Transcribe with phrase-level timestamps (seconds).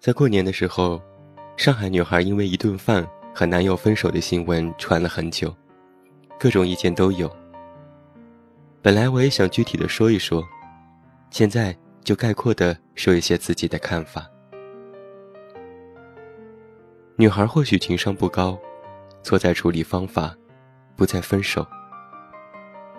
[0.00, 0.98] 在过年的时候，
[1.58, 5.54] 上海女孩因为一顿饭和男友分手的新闻传了很久，
[6.38, 7.30] 各种意见都有。
[8.80, 10.42] 本来我也想具体的说一说，
[11.28, 14.26] 现在就概括的说一些自己的看法。
[17.16, 18.58] 女孩或许情商不高，
[19.22, 20.34] 错在处理方法，
[20.96, 21.66] 不再分手。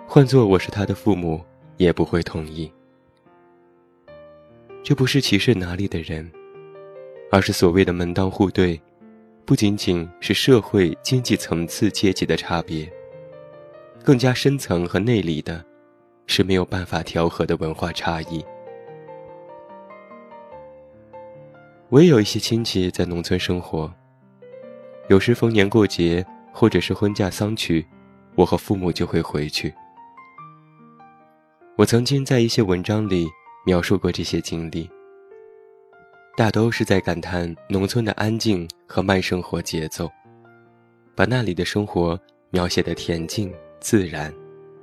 [0.06, 1.44] 换做我是她的父母，
[1.78, 2.72] 也不会同意。
[4.84, 6.30] 这不是歧视哪里的人，
[7.32, 8.78] 而是所谓的门当户对，
[9.46, 12.86] 不仅仅是社会经济层次阶级的差别，
[14.04, 15.64] 更加深层和内里的，
[16.26, 18.44] 是没有办法调和的文化差异。
[21.88, 23.90] 我也有一些亲戚在农村生活。
[25.08, 27.82] 有时逢年过节，或者是婚嫁丧娶，
[28.34, 29.72] 我和父母就会回去。
[31.78, 33.26] 我曾经在一些文章里
[33.64, 34.90] 描述过这些经历，
[36.34, 40.10] 大都是在感叹农村的安静和慢生活节奏，
[41.14, 42.18] 把那里的生活
[42.50, 44.32] 描写的恬静自然，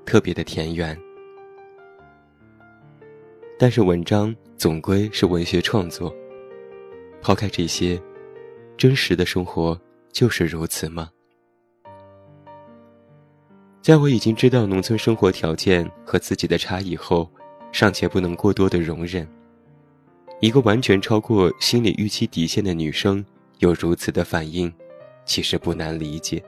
[0.05, 0.97] 特别的田园。
[3.57, 6.15] 但是文章总归是文学创作，
[7.19, 7.99] 抛开这些，
[8.77, 9.79] 真实的生活。
[10.11, 11.07] 就是如此吗？
[13.79, 17.29] 在我已经知道农村生活条件和自己的差异后，
[17.71, 19.27] 尚且不能过多的容忍。
[20.39, 23.23] 一个完全超过心理预期底线的女生
[23.57, 24.73] 有如此的反应，
[25.25, 26.41] 其实不难理解。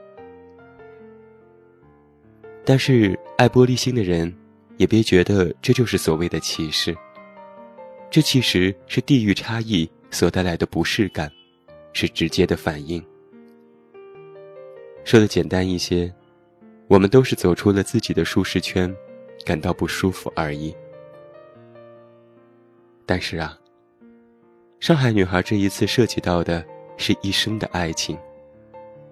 [2.64, 4.32] 但是爱玻璃心的人，
[4.78, 6.96] 也别觉得这就是所谓的歧视。
[8.10, 11.30] 这其实是地域差异所带来的不适感，
[11.92, 13.04] 是直接的反应。
[15.04, 16.10] 说的简单一些，
[16.88, 18.94] 我们都是走出了自己的舒适圈，
[19.44, 20.74] 感到不舒服而已。
[23.04, 23.58] 但是啊，
[24.82, 26.66] 上海女孩这一次涉及到的
[26.96, 28.18] 是一生的爱情，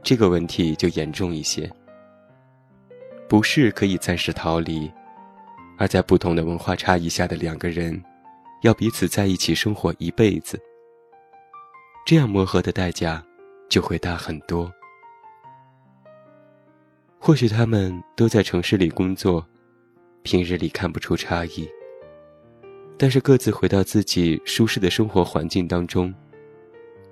[0.03, 1.71] 这个问题就严重一些。
[3.29, 4.91] 不是可以暂时逃离，
[5.79, 8.03] 而在不同的文化差异下的两个人，
[8.63, 10.61] 要彼此在一起生活一辈子，
[12.05, 13.25] 这样磨合的代价
[13.69, 14.69] 就会大很多。
[17.21, 19.47] 或许他们都在城市里工作，
[20.25, 21.69] 平日里看不出差异。
[23.03, 26.15] 但是各自回到自己舒适的生活环境当中，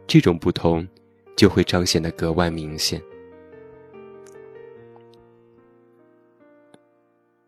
[0.06, 0.86] 这种不同
[1.34, 3.00] 就会彰显得格外明显。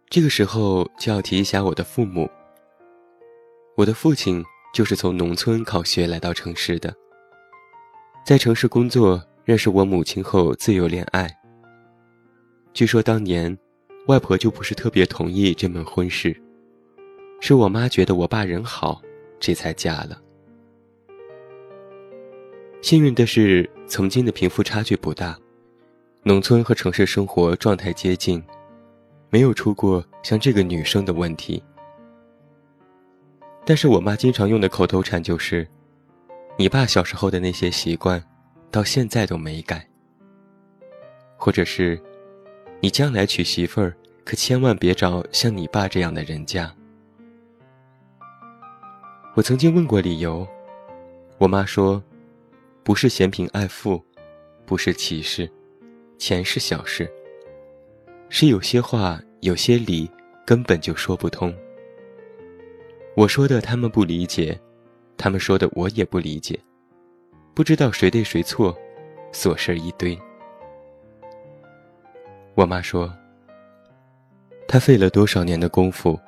[0.08, 2.26] 这个时候就要提一下我的父母。
[3.76, 6.96] 我的父亲就是从农村考学来到城市的，
[8.24, 11.28] 在城市工作，认识我母亲后自由恋爱。
[12.72, 13.54] 据说当年，
[14.06, 16.34] 外婆就不是特别同意这门婚事，
[17.40, 19.00] 是我妈觉得我爸人好，
[19.40, 20.20] 这才嫁了。
[22.82, 25.38] 幸运的是，曾经的贫富差距不大，
[26.22, 28.42] 农村和城市生活状态接近，
[29.30, 31.62] 没有出过像这个女生的问题。
[33.64, 35.66] 但是我妈经常用的口头禅就是
[36.56, 38.22] ：“你爸小时候的那些习惯，
[38.70, 39.86] 到现在都没改。”
[41.36, 42.00] 或者是。
[42.82, 46.74] 你将来娶媳妇儿，可千万别找像你爸这样的人家。
[49.36, 50.46] 我曾经问过理由，
[51.38, 52.02] 我妈说，
[52.82, 54.02] 不是嫌贫爱富，
[54.66, 55.48] 不是歧视，
[56.18, 57.08] 钱是小事。
[58.28, 60.10] 是有些话，有些理，
[60.44, 61.54] 根本就说不通。
[63.14, 64.58] 我说的他们不理解，
[65.16, 66.58] 他们说的我也不理解，
[67.54, 68.76] 不知道谁对谁错，
[69.32, 70.18] 琐事一堆。
[72.56, 73.12] 我妈说
[74.66, 76.18] ：“她费了多少年的功夫，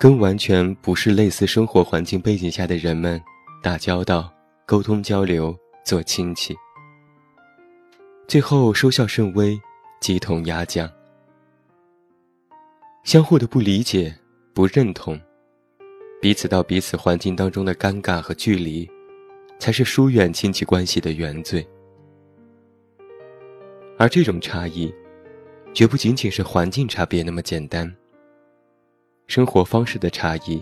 [0.00, 3.20] 跟完全不是类似生活环境背景下的人们
[3.62, 4.32] 打交道、
[4.64, 5.54] 沟通交流、
[5.84, 6.56] 做亲戚，
[8.26, 9.60] 最后收效甚微，
[10.00, 10.90] 鸡同鸭讲。
[13.04, 14.16] 相互的不理解、
[14.54, 15.20] 不认同，
[16.18, 18.88] 彼此到彼此环境当中的尴尬和距离，
[19.58, 21.62] 才是疏远亲戚关系的原罪。
[23.98, 24.90] 而这种差异。”
[25.72, 27.94] 绝不仅仅是环境差别那么简单。
[29.30, 30.60] 生活方式的差异、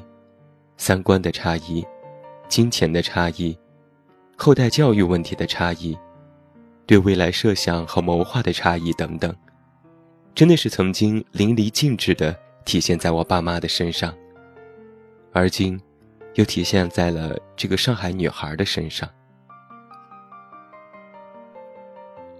[0.76, 1.82] 三观的差异、
[2.48, 3.58] 金钱的差异、
[4.36, 5.96] 后代教育问题的差异、
[6.84, 9.34] 对未来设想和谋划的差异等等，
[10.34, 14.14] 真的是曾经淋漓尽致的体现在我爸妈的身上，
[15.32, 15.80] 而今，
[16.34, 19.08] 又体现在了这个上海女孩的身上。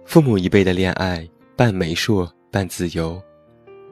[0.04, 1.26] 父母一辈的恋爱，
[1.56, 2.30] 半媒妁。
[2.50, 3.22] 半自由，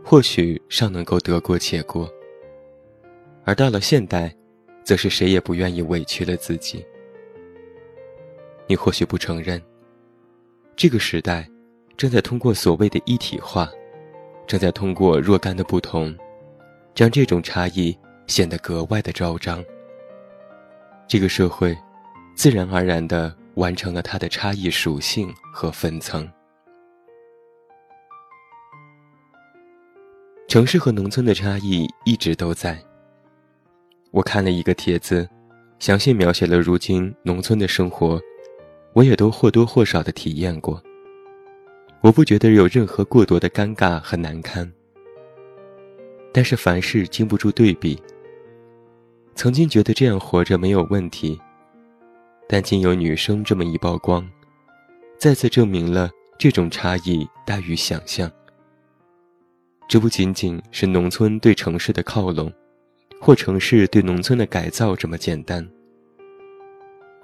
[0.03, 2.11] 或许尚能够得过且过。
[3.47, 4.35] 而到了现代，
[4.83, 6.85] 则是谁也不愿意委屈了自己。
[8.67, 9.63] 你或许不承认。
[10.75, 11.49] 这个时代，
[11.97, 13.71] 正在通过所谓的一体化，
[14.49, 16.13] 正在通过若干的不同，
[16.93, 17.97] 将这种差异
[18.27, 19.65] 显得格外的昭彰。
[21.07, 21.79] 这个社会，
[22.35, 26.29] 自然而然地完成了它的差异属性和分层。
[30.49, 32.77] 城市和农村的差异一直都在。
[34.17, 35.29] 我看了一个帖子，
[35.79, 38.19] 详细描写了如今农村的生活，
[38.95, 40.83] 我也都或多或少的体验过。
[42.01, 44.73] 我不觉得有任何过多的尴尬和难堪，
[46.33, 48.03] 但是凡事经不住对比。
[49.35, 51.39] 曾经觉得这样活着没有问题，
[52.49, 54.27] 但经由女生这么一曝光，
[55.19, 56.09] 再次证明了
[56.39, 58.33] 这种差异大于想象。
[59.87, 62.51] 这不仅仅是农村对城市的靠拢，
[63.21, 65.67] 或城市对农村的改造这么简单，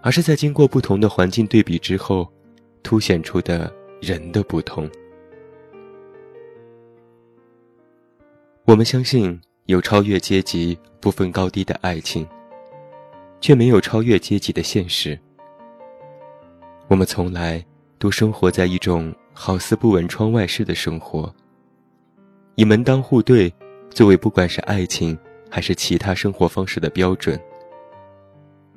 [0.00, 2.26] 而是在经过不同的环境对比之后，
[2.82, 4.90] 凸显出的人的不同。
[8.64, 12.26] 我们相信有超越阶级、不分高低的爱情，
[13.40, 15.18] 却没有超越阶级的现实。
[16.88, 17.64] 我们从来
[17.98, 21.32] 都生活在一种好似不闻窗外事的生活。
[22.54, 23.52] 以门当户对
[23.90, 25.18] 作为不管是爱情
[25.52, 27.38] 还是其他生活方式的标准。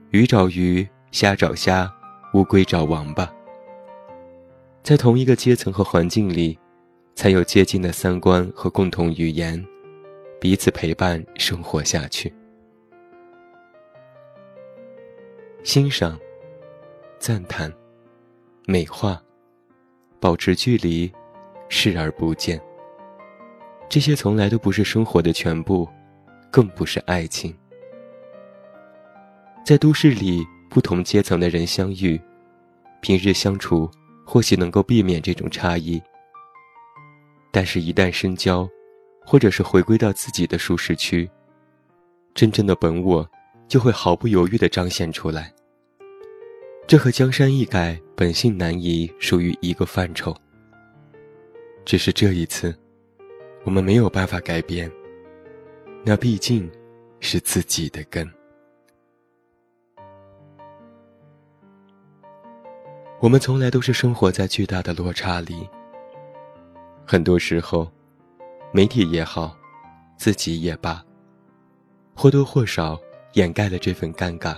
[0.09, 1.89] 鱼找鱼，虾找虾，
[2.33, 3.33] 乌龟找王八。
[4.83, 6.59] 在同一个阶层和环境里，
[7.15, 9.65] 才有接近的三观和共同语言，
[10.37, 12.31] 彼此陪伴生活下去。
[15.63, 16.19] 欣赏、
[17.17, 17.71] 赞叹、
[18.65, 19.23] 美化、
[20.19, 21.09] 保持距离，
[21.69, 22.61] 视而不见。
[23.87, 25.87] 这些从来都不是生活的全部，
[26.55, 27.53] 更不是爱情。
[29.65, 32.17] 在都市里，不同阶层的人相遇，
[33.01, 33.91] 平日相处
[34.25, 36.01] 或许能够避免这种差异。
[37.51, 38.65] 但是，一旦深交，
[39.25, 41.29] 或者是回归到自己的舒适区，
[42.33, 43.29] 真正的本我
[43.67, 45.53] 就会毫不犹豫地彰显出来。
[46.87, 50.33] 这和江山易改，本性难移属于一个范畴。
[51.83, 52.73] 只是这一次。
[53.65, 54.89] 我们没有办法改变，
[56.07, 56.69] 那毕竟
[57.19, 58.31] 是自己的根。
[63.19, 65.67] 我们从来都是生活在巨大的落差里。
[67.07, 67.91] 很多时候，
[68.71, 69.57] 媒体也好，
[70.15, 71.03] 自己也罢，
[72.13, 72.99] 或多或少
[73.33, 74.55] 掩盖了这份尴尬。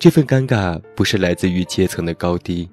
[0.00, 2.68] 这份尴尬不是来自于阶层的高低，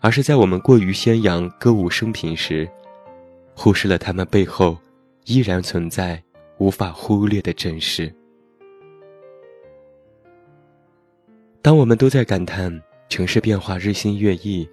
[0.00, 2.68] 而是在我们过于宣扬歌舞升平时。
[3.54, 4.76] 忽视了他们背后
[5.24, 6.22] 依然存在
[6.58, 8.12] 无法忽略的真实。
[11.60, 14.68] 当我们都在感叹城市变化日新月异，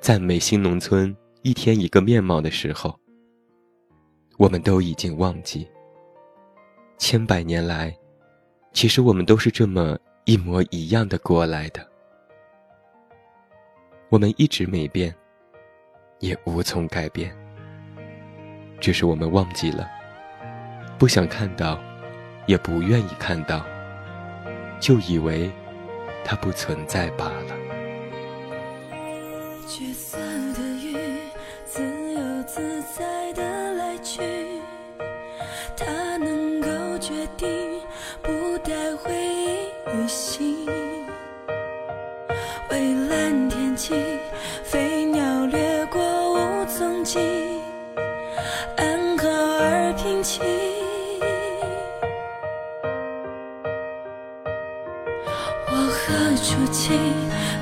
[0.00, 2.98] 赞美新农村一天一个面貌的时候，
[4.36, 5.68] 我们都已经忘记，
[6.98, 7.96] 千百年来，
[8.72, 11.86] 其实我们都是这么一模一样的过来的。
[14.08, 15.14] 我们一直没变，
[16.18, 17.41] 也无从改变。
[18.82, 19.88] 只是我们忘记了，
[20.98, 21.78] 不想看到，
[22.46, 23.64] 也不愿意看到，
[24.80, 25.48] 就以为
[26.24, 27.54] 它不存在罢了。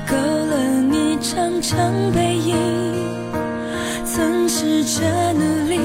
[0.09, 0.55] 勾勒
[0.89, 2.55] 你长长背影，
[4.05, 5.79] 曾试着努力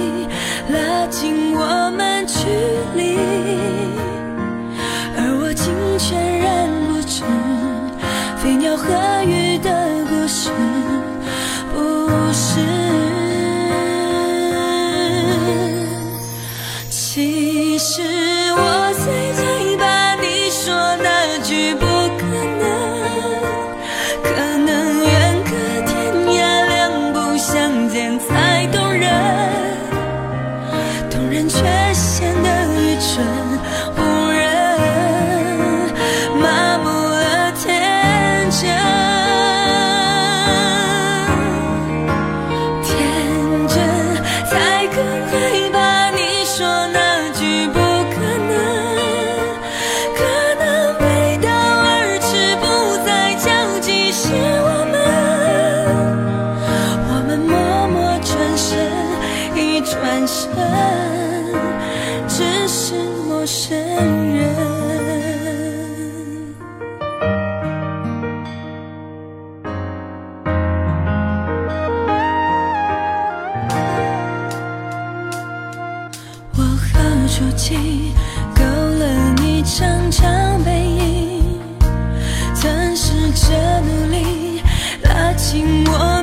[0.71, 2.37] 拉近我们距
[2.97, 3.17] 离，
[5.17, 7.23] 而我竟全然不知
[8.37, 8.85] 飞鸟和
[59.87, 60.50] 转身
[62.26, 62.95] 只是
[63.28, 63.78] 陌生
[64.35, 64.45] 人，
[76.57, 78.12] 我和手机
[78.57, 81.61] 勾勒你长长背影，
[82.57, 84.61] 曾试着努力
[85.05, 86.15] 拉近我。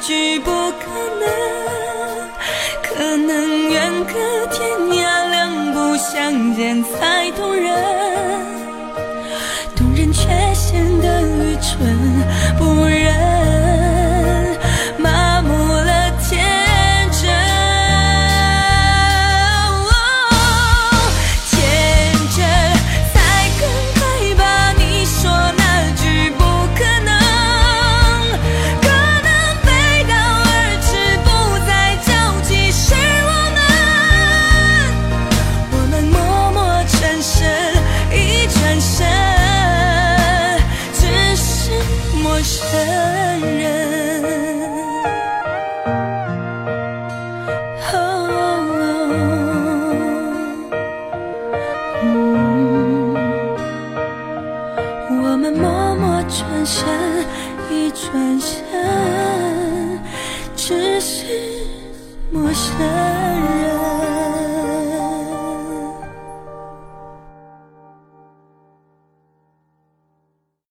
[0.00, 0.90] 句不可
[1.20, 1.28] 能
[2.82, 7.99] 可能远隔天涯两不相见才懂人。